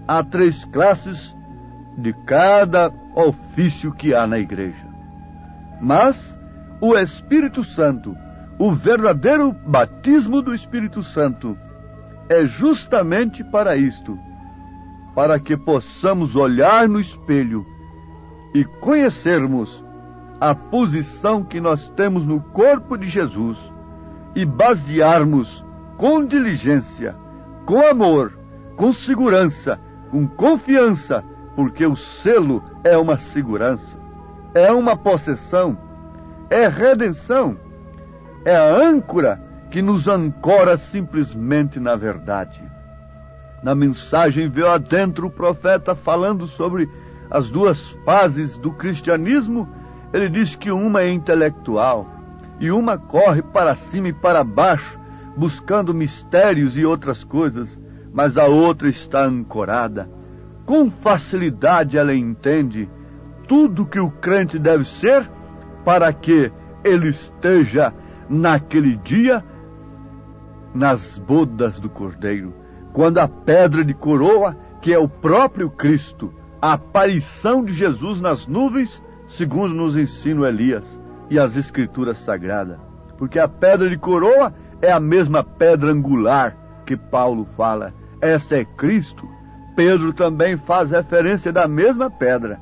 há 0.07 0.23
três 0.23 0.65
classes 0.65 1.33
de 1.97 2.11
cada 2.25 2.91
ofício 3.15 3.93
que 3.93 4.13
há 4.13 4.27
na 4.27 4.39
igreja. 4.39 4.85
Mas 5.79 6.37
o 6.81 6.97
Espírito 6.97 7.63
Santo, 7.63 8.15
o 8.59 8.73
verdadeiro 8.73 9.53
batismo 9.53 10.41
do 10.41 10.53
Espírito 10.53 11.01
Santo, 11.01 11.57
é 12.27 12.45
justamente 12.45 13.43
para 13.43 13.77
isto 13.77 14.19
para 15.15 15.39
que 15.39 15.57
possamos 15.57 16.35
olhar 16.35 16.87
no 16.87 16.99
espelho 16.99 17.65
e 18.53 18.63
conhecermos 18.63 19.83
a 20.39 20.55
posição 20.55 21.43
que 21.43 21.59
nós 21.59 21.89
temos 21.89 22.25
no 22.25 22.41
corpo 22.41 22.97
de 22.97 23.07
Jesus 23.07 23.57
e 24.35 24.45
basearmos 24.45 25.63
com 26.01 26.25
diligência, 26.25 27.15
com 27.63 27.87
amor, 27.87 28.33
com 28.75 28.91
segurança 28.91 29.79
com 30.11 30.27
confiança, 30.27 31.23
porque 31.55 31.85
o 31.85 31.95
selo 31.95 32.61
é 32.83 32.97
uma 32.97 33.17
segurança, 33.17 33.97
é 34.53 34.69
uma 34.71 34.95
possessão, 34.95 35.77
é 36.49 36.67
redenção, 36.67 37.57
é 38.43 38.53
a 38.53 38.75
âncora 38.75 39.41
que 39.71 39.81
nos 39.81 40.09
ancora 40.09 40.75
simplesmente 40.75 41.79
na 41.79 41.95
verdade. 41.95 42.61
Na 43.63 43.73
mensagem 43.73 44.49
veio 44.49 44.69
adentro 44.69 45.27
o 45.27 45.31
profeta 45.31 45.95
falando 45.95 46.45
sobre 46.45 46.89
as 47.29 47.49
duas 47.49 47.79
fases 48.03 48.57
do 48.57 48.71
cristianismo. 48.73 49.69
Ele 50.11 50.27
diz 50.27 50.55
que 50.55 50.71
uma 50.71 51.03
é 51.03 51.11
intelectual 51.11 52.05
e 52.59 52.69
uma 52.69 52.97
corre 52.97 53.41
para 53.41 53.75
cima 53.75 54.09
e 54.09 54.13
para 54.13 54.43
baixo, 54.43 54.99
buscando 55.35 55.93
mistérios 55.93 56.77
e 56.77 56.85
outras 56.85 57.23
coisas 57.23 57.79
mas 58.13 58.37
a 58.37 58.45
outra 58.45 58.89
está 58.89 59.23
ancorada. 59.23 60.09
Com 60.65 60.89
facilidade 60.89 61.97
ela 61.97 62.13
entende 62.13 62.89
tudo 63.47 63.85
que 63.85 63.99
o 63.99 64.09
crente 64.09 64.59
deve 64.59 64.85
ser 64.85 65.29
para 65.83 66.11
que 66.13 66.51
ele 66.83 67.09
esteja 67.09 67.93
naquele 68.29 68.95
dia 68.97 69.43
nas 70.73 71.17
bodas 71.17 71.79
do 71.79 71.89
Cordeiro, 71.89 72.53
quando 72.93 73.17
a 73.17 73.27
pedra 73.27 73.83
de 73.83 73.93
coroa, 73.93 74.55
que 74.81 74.93
é 74.93 74.97
o 74.97 75.07
próprio 75.07 75.69
Cristo, 75.69 76.33
a 76.61 76.73
aparição 76.73 77.63
de 77.63 77.73
Jesus 77.73 78.21
nas 78.21 78.47
nuvens, 78.47 79.03
segundo 79.27 79.73
nos 79.73 79.97
ensina 79.97 80.47
Elias 80.47 80.99
e 81.29 81.37
as 81.37 81.57
Escrituras 81.57 82.19
Sagradas. 82.19 82.79
Porque 83.17 83.37
a 83.37 83.47
pedra 83.47 83.89
de 83.89 83.97
coroa 83.97 84.53
é 84.81 84.91
a 84.91 84.99
mesma 84.99 85.43
pedra 85.43 85.91
angular 85.91 86.55
que 86.85 86.97
Paulo 86.97 87.45
fala 87.55 87.93
esta 88.21 88.55
é 88.55 88.63
Cristo, 88.63 89.27
Pedro 89.75 90.13
também 90.13 90.55
faz 90.55 90.91
referência 90.91 91.51
da 91.51 91.67
mesma 91.67 92.11
pedra. 92.11 92.59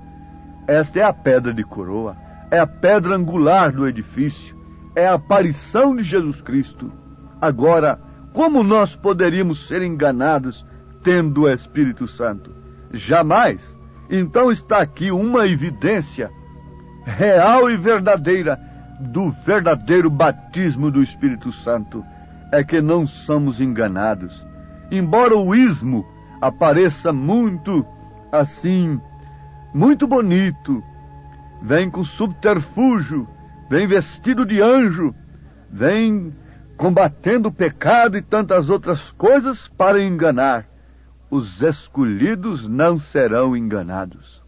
Esta 0.65 0.99
é 0.99 1.03
a 1.03 1.11
pedra 1.11 1.53
de 1.53 1.63
coroa, 1.65 2.15
é 2.49 2.57
a 2.57 2.65
pedra 2.65 3.15
angular 3.15 3.73
do 3.73 3.85
edifício, 3.85 4.55
é 4.95 5.05
a 5.05 5.15
aparição 5.15 5.93
de 5.95 6.03
Jesus 6.03 6.41
Cristo. 6.41 6.89
Agora, 7.41 7.99
como 8.31 8.63
nós 8.63 8.95
poderíamos 8.95 9.67
ser 9.67 9.81
enganados 9.81 10.65
tendo 11.03 11.41
o 11.41 11.49
Espírito 11.49 12.07
Santo? 12.07 12.51
Jamais. 12.93 13.75
Então 14.09 14.49
está 14.49 14.79
aqui 14.79 15.11
uma 15.11 15.45
evidência 15.45 16.31
real 17.03 17.69
e 17.69 17.75
verdadeira 17.75 18.57
do 18.99 19.31
verdadeiro 19.31 20.09
batismo 20.09 20.91
do 20.91 21.01
Espírito 21.01 21.51
Santo. 21.51 22.05
É 22.51 22.63
que 22.63 22.81
não 22.81 23.07
somos 23.07 23.61
enganados 23.61 24.49
embora 24.91 25.35
o 25.35 25.53
ismo 25.53 26.05
apareça 26.41 27.13
muito 27.13 27.85
assim, 28.31 28.99
muito 29.73 30.07
bonito, 30.07 30.83
vem 31.61 31.89
com 31.89 32.03
subterfúgio, 32.03 33.27
vem 33.69 33.87
vestido 33.87 34.45
de 34.45 34.61
anjo, 34.61 35.13
vem 35.69 36.33
combatendo 36.77 37.49
o 37.49 37.51
pecado 37.51 38.17
e 38.17 38.21
tantas 38.21 38.69
outras 38.69 39.11
coisas 39.11 39.67
para 39.67 40.01
enganar. 40.01 40.65
Os 41.29 41.61
escolhidos 41.61 42.67
não 42.67 42.99
serão 42.99 43.55
enganados. 43.55 44.41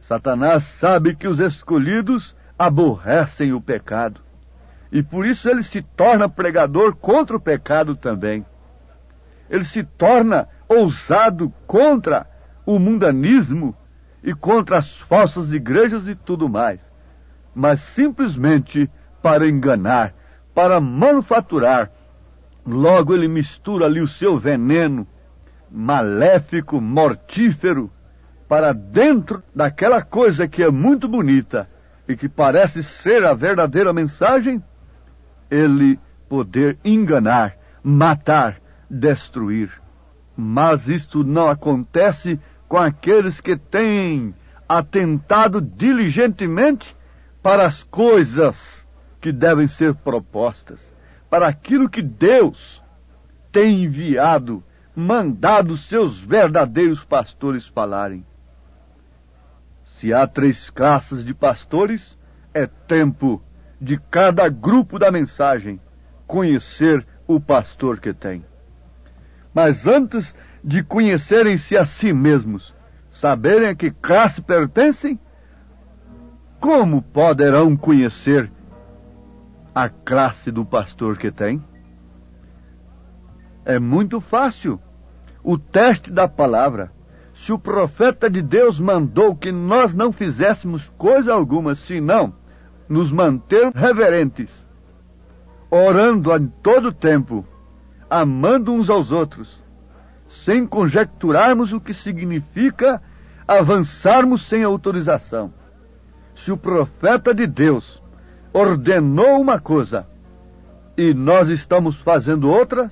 Satanás 0.00 0.62
sabe 0.62 1.16
que 1.16 1.26
os 1.26 1.40
escolhidos 1.40 2.36
aborrecem 2.58 3.52
o 3.52 3.60
pecado. 3.60 4.20
E 4.90 5.02
por 5.02 5.26
isso 5.26 5.48
ele 5.48 5.62
se 5.62 5.82
torna 5.82 6.28
pregador 6.28 6.94
contra 6.96 7.36
o 7.36 7.40
pecado 7.40 7.96
também 7.96 8.44
ele 9.48 9.64
se 9.64 9.82
torna 9.82 10.48
ousado 10.68 11.52
contra 11.66 12.26
o 12.64 12.78
mundanismo 12.78 13.76
e 14.22 14.34
contra 14.34 14.78
as 14.78 14.98
falsas 15.00 15.52
igrejas 15.52 16.06
e 16.08 16.14
tudo 16.14 16.48
mais, 16.48 16.80
mas 17.54 17.80
simplesmente 17.80 18.90
para 19.22 19.48
enganar 19.48 20.14
para 20.54 20.80
manufaturar. 20.80 21.90
Logo 22.66 23.14
ele 23.14 23.28
mistura 23.28 23.84
ali 23.84 24.00
o 24.00 24.08
seu 24.08 24.38
veneno 24.38 25.06
maléfico, 25.70 26.80
mortífero, 26.80 27.90
para 28.48 28.72
dentro 28.72 29.42
daquela 29.54 30.02
coisa 30.02 30.48
que 30.48 30.62
é 30.62 30.70
muito 30.70 31.06
bonita 31.06 31.68
e 32.08 32.16
que 32.16 32.28
parece 32.28 32.82
ser 32.82 33.24
a 33.24 33.34
verdadeira 33.34 33.92
mensagem, 33.92 34.62
ele 35.50 35.98
poder 36.28 36.78
enganar, 36.84 37.56
matar, 37.82 38.60
destruir. 38.88 39.70
Mas 40.36 40.88
isto 40.88 41.24
não 41.24 41.48
acontece 41.48 42.38
com 42.68 42.76
aqueles 42.76 43.40
que 43.40 43.56
têm 43.56 44.34
atentado 44.68 45.60
diligentemente 45.60 46.96
para 47.42 47.66
as 47.66 47.82
coisas 47.82 48.86
que 49.20 49.32
devem 49.32 49.68
ser 49.68 49.94
propostas, 49.94 50.92
para 51.30 51.46
aquilo 51.48 51.88
que 51.88 52.02
Deus 52.02 52.82
tem 53.50 53.84
enviado, 53.84 54.62
mandado 54.94 55.76
seus 55.76 56.20
verdadeiros 56.20 57.04
pastores 57.04 57.66
falarem. 57.66 58.24
Se 59.96 60.12
há 60.12 60.26
três 60.26 60.68
classes 60.68 61.24
de 61.24 61.32
pastores, 61.32 62.18
é 62.52 62.66
tempo 62.66 63.42
de 63.80 63.98
cada 63.98 64.46
grupo 64.46 64.98
da 64.98 65.10
mensagem 65.10 65.80
conhecer 66.26 67.06
o 67.26 67.40
pastor 67.40 67.98
que 67.98 68.12
tem. 68.12 68.44
Mas 69.54 69.86
antes 69.86 70.34
de 70.62 70.82
conhecerem-se 70.82 71.78
a 71.78 71.86
si 71.86 72.12
mesmos, 72.12 72.74
saberem 73.10 73.70
a 73.70 73.74
que 73.74 73.90
classe 73.90 74.42
pertencem, 74.42 75.18
como 76.60 77.00
poderão 77.00 77.74
conhecer 77.74 78.52
a 79.74 79.88
classe 79.88 80.50
do 80.50 80.62
pastor 80.66 81.16
que 81.16 81.32
tem? 81.32 81.64
É 83.64 83.78
muito 83.78 84.20
fácil. 84.20 84.78
O 85.42 85.56
teste 85.56 86.12
da 86.12 86.28
palavra 86.28 86.92
se 87.36 87.52
o 87.52 87.58
profeta 87.58 88.30
de 88.30 88.40
Deus 88.40 88.80
mandou 88.80 89.36
que 89.36 89.52
nós 89.52 89.94
não 89.94 90.10
fizéssemos 90.10 90.90
coisa 90.96 91.34
alguma, 91.34 91.74
senão 91.74 92.32
nos 92.88 93.12
manter 93.12 93.70
reverentes, 93.74 94.66
orando 95.70 96.34
em 96.34 96.46
todo 96.62 96.90
tempo, 96.90 97.46
amando 98.08 98.72
uns 98.72 98.88
aos 98.88 99.12
outros, 99.12 99.62
sem 100.26 100.66
conjecturarmos 100.66 101.74
o 101.74 101.80
que 101.80 101.92
significa 101.92 103.02
avançarmos 103.46 104.46
sem 104.46 104.64
autorização. 104.64 105.52
Se 106.34 106.50
o 106.50 106.56
profeta 106.56 107.34
de 107.34 107.46
Deus 107.46 108.02
ordenou 108.50 109.38
uma 109.38 109.60
coisa 109.60 110.06
e 110.96 111.12
nós 111.12 111.50
estamos 111.50 111.96
fazendo 111.96 112.48
outra, 112.48 112.90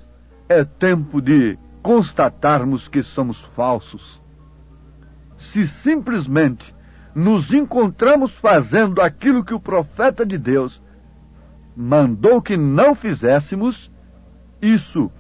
é 0.51 0.65
tempo 0.65 1.23
de 1.23 1.59
constatarmos 1.83 2.89
que 2.89 3.03
somos 3.03 3.41
falsos 3.41 4.23
se 5.37 5.67
simplesmente 5.67 6.75
nos 7.15 7.53
encontramos 7.53 8.37
fazendo 8.37 9.01
aquilo 9.01 9.45
que 9.45 9.55
o 9.55 9.61
profeta 9.61 10.27
de 10.27 10.37
Deus 10.37 10.83
mandou 11.77 12.41
que 12.43 12.57
não 12.57 12.95
fizéssemos, 12.95 13.91
isso 14.61 15.11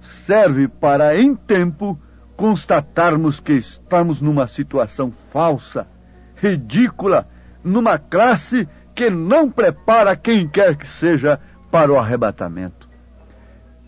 serve 0.00 0.68
para, 0.68 1.18
em 1.18 1.34
tempo, 1.34 1.98
constatarmos 2.36 3.40
que 3.40 3.52
estamos 3.52 4.20
numa 4.20 4.46
situação 4.46 5.12
falsa, 5.32 5.86
ridícula, 6.34 7.28
numa 7.64 7.98
classe 7.98 8.68
que 8.94 9.10
não 9.10 9.50
prepara 9.50 10.16
quem 10.16 10.48
quer 10.48 10.76
que 10.76 10.86
seja 10.86 11.40
para 11.70 11.92
o 11.92 11.98
arrebatamento. 11.98 12.88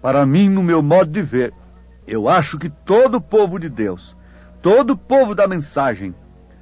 Para 0.00 0.24
mim, 0.24 0.48
no 0.48 0.62
meu 0.62 0.82
modo 0.82 1.10
de 1.10 1.22
ver, 1.22 1.52
eu 2.06 2.28
acho 2.28 2.58
que 2.58 2.70
todo 2.70 3.16
o 3.16 3.20
povo 3.20 3.58
de 3.58 3.68
Deus 3.68 4.16
todo 4.62 4.90
o 4.90 4.96
povo 4.96 5.34
da 5.34 5.46
mensagem 5.46 6.14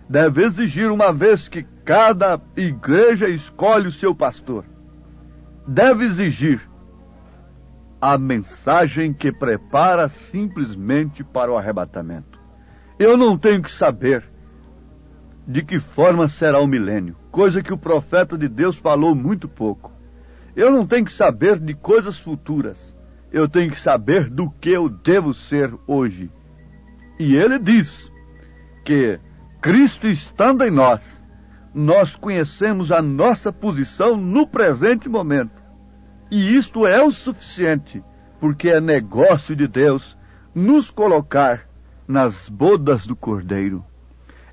deve 0.08 0.44
exigir, 0.44 0.90
uma 0.90 1.12
vez 1.12 1.48
que 1.48 1.62
cada 1.84 2.40
igreja 2.56 3.28
escolhe 3.28 3.88
o 3.88 3.92
seu 3.92 4.14
pastor, 4.14 4.64
deve 5.66 6.04
exigir 6.04 6.60
a 8.00 8.16
mensagem 8.18 9.12
que 9.12 9.32
prepara 9.32 10.08
simplesmente 10.08 11.24
para 11.24 11.50
o 11.50 11.56
arrebatamento. 11.56 12.38
Eu 12.98 13.16
não 13.16 13.36
tenho 13.36 13.62
que 13.62 13.70
saber 13.70 14.24
de 15.46 15.62
que 15.62 15.78
forma 15.78 16.28
será 16.28 16.60
o 16.60 16.66
milênio, 16.66 17.16
coisa 17.30 17.62
que 17.62 17.72
o 17.72 17.78
profeta 17.78 18.36
de 18.36 18.48
Deus 18.48 18.76
falou 18.76 19.14
muito 19.14 19.48
pouco. 19.48 19.92
Eu 20.56 20.70
não 20.70 20.86
tenho 20.86 21.04
que 21.04 21.12
saber 21.12 21.58
de 21.58 21.74
coisas 21.74 22.18
futuras. 22.18 22.96
Eu 23.30 23.46
tenho 23.46 23.70
que 23.70 23.78
saber 23.78 24.30
do 24.30 24.50
que 24.50 24.70
eu 24.70 24.88
devo 24.88 25.34
ser 25.34 25.70
hoje. 25.86 26.30
E 27.18 27.34
ele 27.34 27.58
diz 27.58 28.12
que 28.84 29.18
Cristo 29.60 30.06
estando 30.06 30.62
em 30.64 30.70
nós, 30.70 31.02
nós 31.74 32.14
conhecemos 32.14 32.92
a 32.92 33.00
nossa 33.00 33.52
posição 33.52 34.16
no 34.16 34.46
presente 34.46 35.08
momento. 35.08 35.62
E 36.30 36.56
isto 36.56 36.86
é 36.86 37.02
o 37.02 37.10
suficiente, 37.10 38.02
porque 38.38 38.68
é 38.68 38.80
negócio 38.80 39.56
de 39.56 39.66
Deus 39.66 40.16
nos 40.54 40.90
colocar 40.90 41.66
nas 42.06 42.48
bodas 42.48 43.06
do 43.06 43.16
Cordeiro. 43.16 43.84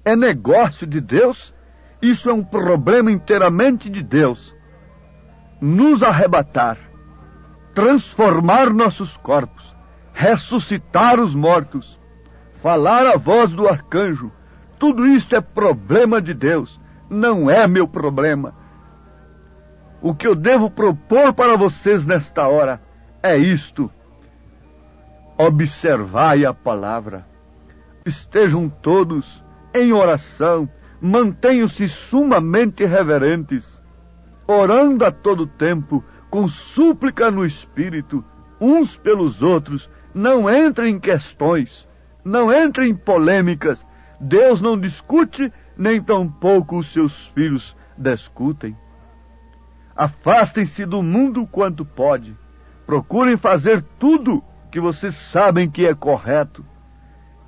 É 0.06 0.16
negócio 0.16 0.88
de 0.88 1.00
Deus, 1.00 1.54
isso 2.02 2.30
é 2.30 2.34
um 2.34 2.44
problema 2.44 3.12
inteiramente 3.12 3.90
de 3.90 4.02
Deus. 4.02 4.54
Nos 5.62 6.02
arrebatar, 6.02 6.78
transformar 7.74 8.74
nossos 8.74 9.18
corpos, 9.18 9.74
ressuscitar 10.14 11.20
os 11.20 11.34
mortos 11.34 11.98
falar 12.64 13.06
a 13.06 13.18
voz 13.18 13.52
do 13.52 13.68
arcanjo. 13.68 14.32
Tudo 14.80 15.06
isto 15.06 15.36
é 15.36 15.42
problema 15.42 16.22
de 16.22 16.34
Deus, 16.34 16.80
não 17.10 17.52
é 17.52 17.68
meu 17.68 17.86
problema. 17.86 18.56
O 20.02 20.16
que 20.16 20.26
eu 20.26 20.34
devo 20.34 20.72
propor 20.72 21.34
para 21.34 21.58
vocês 21.58 22.06
nesta 22.06 22.48
hora 22.48 22.82
é 23.22 23.36
isto. 23.36 23.92
Observai 25.38 26.46
a 26.46 26.54
palavra. 26.54 27.28
Estejam 28.06 28.70
todos 28.70 29.44
em 29.74 29.92
oração, 29.92 30.70
mantenham-se 31.02 31.90
sumamente 31.90 32.86
reverentes, 32.86 33.82
orando 34.48 35.04
a 35.04 35.12
todo 35.12 35.48
tempo, 35.48 36.02
com 36.30 36.48
súplica 36.48 37.30
no 37.30 37.46
espírito, 37.46 38.24
uns 38.60 38.98
pelos 38.98 39.42
outros, 39.42 39.90
não 40.14 40.50
entrem 40.50 40.96
em 40.96 41.00
questões 41.00 41.86
não 42.24 42.52
entre 42.54 42.88
em 42.88 42.96
polêmicas. 42.96 43.86
Deus 44.20 44.62
não 44.62 44.80
discute, 44.80 45.52
nem 45.78 46.02
tampouco 46.02 46.78
os 46.78 46.92
seus 46.92 47.28
filhos 47.28 47.76
discutem. 47.98 48.76
Afastem-se 49.96 50.86
do 50.86 51.04
mundo 51.04 51.46
quanto 51.46 51.86
pode. 51.86 52.36
Procurem 52.86 53.38
fazer 53.38 53.84
tudo 54.00 54.44
que 54.72 54.80
vocês 54.80 55.16
sabem 55.16 55.70
que 55.70 55.86
é 55.86 55.94
correto. 55.94 56.66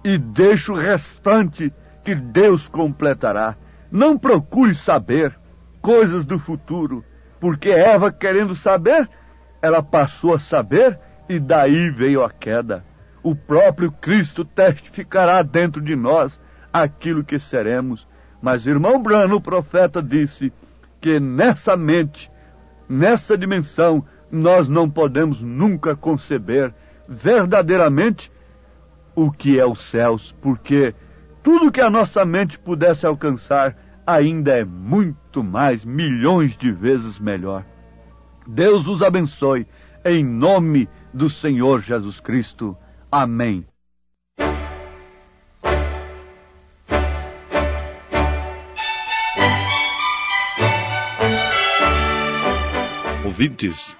E 0.04 0.18
deixe 0.18 0.72
o 0.72 0.76
restante 0.76 1.74
que 2.04 2.14
Deus 2.14 2.68
completará. 2.68 3.56
Não 3.92 4.18
procure 4.18 4.76
saber 4.76 5.36
coisas 5.82 6.26
do 6.26 6.38
futuro, 6.38 7.04
porque 7.40 7.70
Eva, 7.70 8.12
querendo 8.12 8.56
saber, 8.56 9.10
ela 9.62 9.82
passou 9.82 10.36
a 10.36 10.40
saber 10.40 11.00
e 11.28 11.40
daí 11.40 11.90
veio 11.90 12.24
a 12.24 12.30
queda 12.30 12.84
o 13.26 13.36
próprio 13.36 13.92
Cristo 13.92 14.46
testificará 14.46 15.42
dentro 15.42 15.82
de 15.82 15.96
nós 15.96 16.40
aquilo 16.72 17.24
que 17.24 17.40
seremos. 17.40 18.08
Mas 18.40 18.68
irmão 18.68 19.02
Brano, 19.02 19.38
o 19.38 19.42
profeta, 19.42 20.00
disse 20.00 20.54
que 21.02 21.20
nessa 21.20 21.76
mente, 21.76 22.30
nessa 22.88 23.36
dimensão, 23.36 24.06
nós 24.32 24.68
não 24.68 24.88
podemos 24.88 25.42
nunca 25.42 25.96
conceber 25.96 26.72
verdadeiramente 27.10 28.32
o 29.16 29.32
que 29.32 29.60
é 29.60 29.66
os 29.66 29.80
céus, 29.80 30.32
porque 30.40 30.94
tudo 31.42 31.72
que 31.72 31.82
a 31.82 31.90
nossa 31.90 32.24
mente 32.24 32.60
pudesse 32.60 33.08
alcançar 33.08 33.76
ainda 34.06 34.52
é 34.52 34.64
muito 34.64 35.44
mais, 35.44 35.84
milhões 35.84 36.56
de 36.56 36.72
vezes 36.72 37.18
melhor. 37.18 37.66
Deus 38.46 38.88
os 38.88 39.02
abençoe, 39.02 39.66
em 40.06 40.24
nome 40.24 40.88
do 41.12 41.28
Senhor 41.28 41.82
Jesus 41.82 42.20
Cristo. 42.20 42.78
Amém. 43.18 43.66
Ouvintes, 53.24 53.96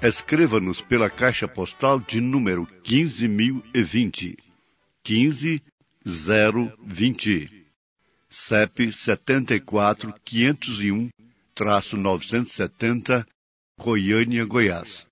escreva-nos 0.00 0.80
pela 0.80 1.10
caixa 1.10 1.48
postal 1.48 1.98
de 1.98 2.20
número 2.20 2.64
15020, 2.84 4.38
15020, 5.02 7.66
CEP 8.28 8.92
74 8.92 10.14
501 10.24 11.10
970 11.58 13.26
Goiânia, 13.76 14.44
Goiás. 14.44 15.04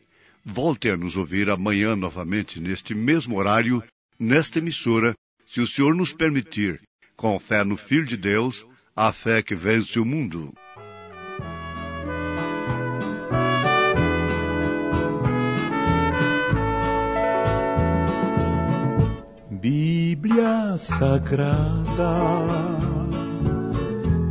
Volte 0.44 0.88
a 0.88 0.96
nos 0.96 1.16
ouvir 1.16 1.50
amanhã 1.50 1.96
novamente 1.96 2.60
neste 2.60 2.94
mesmo 2.94 3.36
horário, 3.36 3.82
nesta 4.18 4.58
emissora, 4.58 5.14
se 5.48 5.60
o 5.60 5.66
Senhor 5.66 5.94
nos 5.94 6.12
permitir, 6.12 6.80
com 7.16 7.38
fé 7.38 7.64
no 7.64 7.76
Filho 7.76 8.06
de 8.06 8.16
Deus, 8.16 8.66
a 8.94 9.12
fé 9.12 9.42
que 9.42 9.54
vence 9.54 9.98
o 9.98 10.04
mundo. 10.04 10.52
Bíblia 20.26 20.76
Sagrada, 20.76 22.16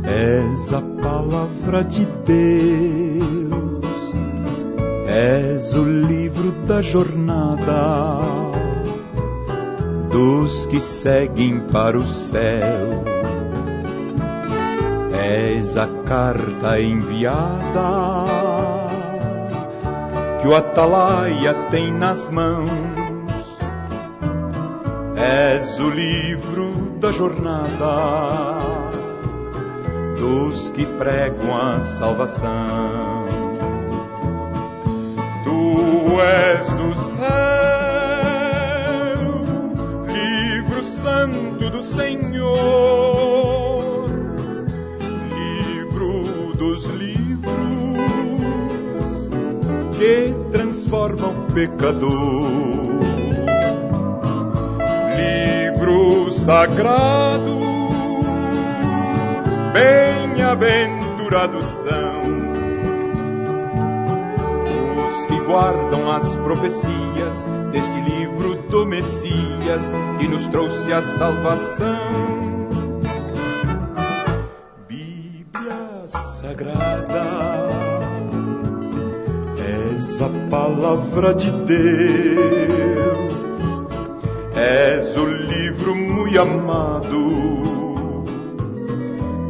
és 0.04 0.70
a 0.70 0.82
palavra 1.02 1.82
de 1.84 2.04
Deus, 2.26 3.86
és 5.08 5.72
o 5.72 5.84
livro 5.84 6.52
da 6.66 6.82
jornada. 6.82 8.20
Dos 10.10 10.66
que 10.66 10.80
seguem 10.80 11.60
para 11.60 11.96
o 11.96 12.06
céu. 12.06 13.02
És 15.24 15.78
a 15.78 15.88
carta 16.04 16.78
enviada. 16.78 17.88
Que 20.42 20.46
o 20.46 20.54
atalaia 20.54 21.54
tem 21.70 21.90
nas 21.90 22.28
mãos 22.28 22.85
És 25.26 25.80
o 25.80 25.90
livro 25.90 26.98
da 27.00 27.10
jornada 27.10 28.62
dos 30.16 30.70
que 30.70 30.86
pregam 30.86 31.52
a 31.52 31.80
salvação. 31.80 33.26
Tu 35.42 36.20
és 36.20 36.72
do 36.74 36.94
céu, 36.94 37.26
livro 40.06 40.86
santo 40.86 41.70
do 41.70 41.82
Senhor, 41.82 42.86
livro 45.34 46.52
dos 46.56 46.84
livros 46.84 47.56
que 49.98 50.32
transformam 50.52 51.46
o 51.48 51.52
pecador 51.52 52.85
sagrado, 56.46 57.58
bem-aventurados 59.72 61.64
são 61.64 62.22
os 65.08 65.26
que 65.26 65.40
guardam 65.40 66.08
as 66.08 66.36
profecias 66.36 67.44
deste 67.72 68.00
livro 68.00 68.62
do 68.70 68.86
Messias 68.86 69.84
que 70.20 70.28
nos 70.28 70.46
trouxe 70.46 70.92
a 70.92 71.02
salvação. 71.02 72.38
Bíblia 74.86 76.06
Sagrada, 76.06 77.24
és 79.58 80.22
a 80.22 80.28
palavra 80.48 81.34
de 81.34 81.50
Deus 81.50 82.75
amado 86.38 88.24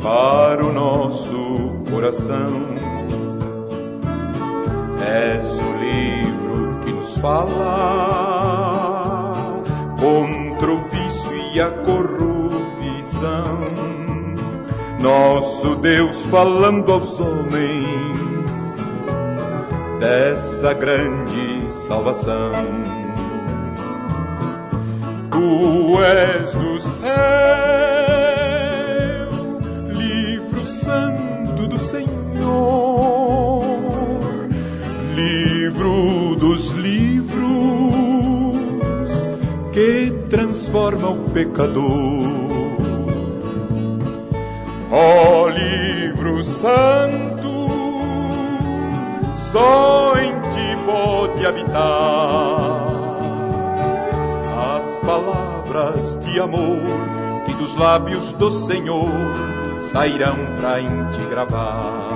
para 0.03 0.65
o 0.65 0.73
nosso 0.73 1.75
coração. 1.91 2.77
És 5.05 5.61
o 5.61 5.73
livro 5.79 6.81
que 6.85 6.93
nos 6.93 7.17
fala 7.19 8.15
contra 9.99 10.71
o 10.73 10.79
vício 10.85 11.37
e 11.55 11.61
a 11.61 11.71
corrupção. 11.71 12.27
Nosso 15.01 15.77
Deus 15.77 16.23
falando 16.23 16.93
aos 16.93 17.21
homens 17.21 18.17
dessa 20.01 20.73
grande 20.73 21.71
salvação. 21.71 23.06
Tu 25.87 26.03
és 26.03 26.53
do 26.53 26.81
céu, 26.81 26.99
livro 29.93 30.67
santo 30.67 31.69
do 31.69 31.79
Senhor, 31.79 32.09
livro 35.15 36.35
dos 36.35 36.73
livros 36.73 37.45
que 39.73 40.13
transforma 40.29 41.11
o 41.11 41.31
pecador. 41.31 41.85
Ó 44.91 45.45
oh, 45.45 45.49
livro 45.49 46.43
santo, 46.43 47.69
só 49.53 50.15
em 50.19 50.33
ti 50.51 50.77
pode 50.85 51.47
habitar 51.47 52.86
palavras 55.77 56.19
de 56.25 56.41
amor 56.41 57.45
que 57.45 57.53
dos 57.53 57.75
lábios 57.75 58.33
do 58.33 58.51
Senhor 58.51 59.11
sairão 59.93 60.37
pra 60.59 60.79
te 61.11 61.21
gravar. 61.29 62.16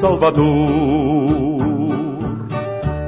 Salvador. 0.00 0.46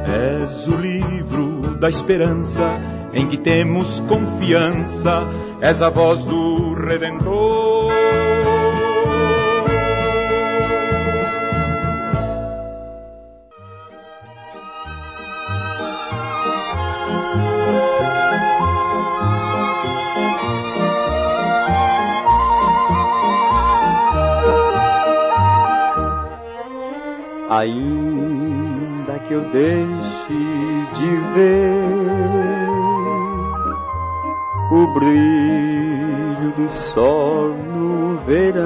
És 0.06 0.68
o 0.68 0.76
livro 0.76 1.76
da 1.80 1.88
esperança 1.88 2.78
em 3.14 3.26
que 3.26 3.38
temos 3.38 4.00
confiança, 4.00 5.26
és 5.60 5.80
a 5.80 5.88
voz 5.88 6.26
do 6.26 6.74
Redentor. 6.74 8.01
Ainda 27.62 29.18
que 29.20 29.32
eu 29.32 29.42
deixe 29.50 30.88
de 30.94 31.16
ver 31.34 31.84
o 34.70 34.86
brilho 34.88 36.52
do 36.56 36.68
sol 36.68 37.50
no 37.50 38.16
verão 38.18 38.62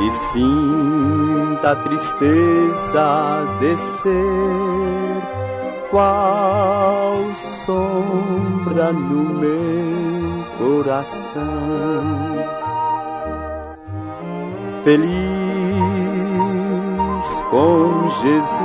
e 0.00 0.12
sinta 0.32 1.72
a 1.72 1.76
tristeza 1.76 3.56
descer 3.58 4.12
qual 5.90 7.34
sombra 7.64 8.92
no 8.92 9.24
meu 9.40 10.44
coração 10.56 11.42
feliz 14.84 15.18
com 17.50 18.08
Jesus. 18.08 18.58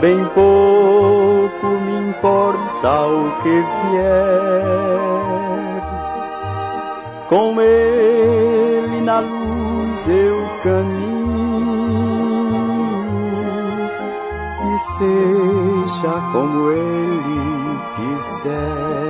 Bem 0.00 0.24
pouco 0.34 1.66
me 1.84 2.08
importa 2.08 3.06
o 3.06 3.42
que 3.42 3.50
vier, 3.50 4.30
com 7.28 7.60
Ele 7.60 9.00
na 9.02 9.20
luz 9.20 10.08
eu 10.08 10.48
caminho 10.62 11.20
e 14.64 14.78
seja 14.96 16.14
como 16.32 16.70
Ele 16.70 17.78
quiser. 17.96 19.09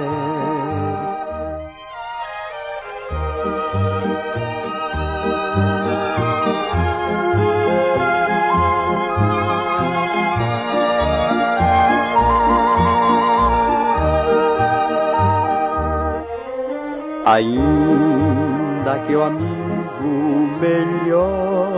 Ainda 17.32 18.98
que 19.06 19.14
o 19.14 19.22
amigo 19.22 20.58
melhor 20.60 21.70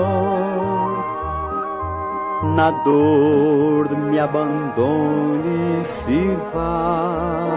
na 2.57 2.71
dor 2.71 3.91
me 3.91 4.19
abandone 4.19 5.81
e 5.81 5.85
se 5.85 6.35
vá. 6.55 7.51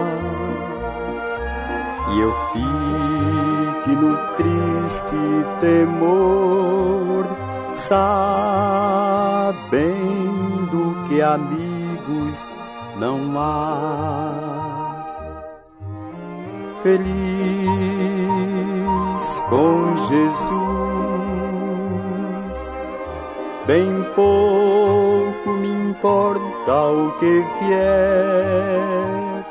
E 2.10 2.20
eu 2.20 2.34
fique 2.52 3.96
no 3.96 4.14
triste 4.36 5.16
temor 5.60 7.24
sabendo 7.72 8.26
que 11.08 11.22
amigos 11.22 12.52
não 12.98 13.40
há 13.40 14.75
feliz 16.86 17.02
com 19.48 19.96
Jesus. 20.06 20.46
Bem 23.66 24.04
pouco 24.14 25.50
me 25.60 25.68
importa 25.68 26.86
o 26.86 27.10
que 27.18 27.44
vier. 27.58 29.44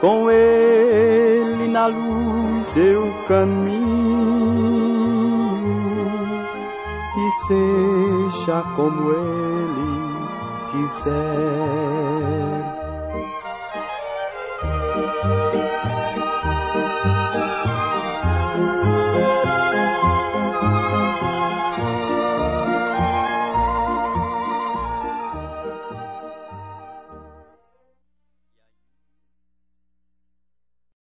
Com 0.00 0.30
Ele 0.30 1.68
na 1.68 1.88
luz 1.88 2.74
eu 2.74 3.12
caminho 3.28 3.76
e 7.18 7.30
seja 7.46 8.62
como 8.74 9.12
Ele 9.12 10.16
quiser. 10.72 12.55